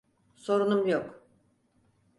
Sorunum 0.35 0.87
yok. 0.87 1.23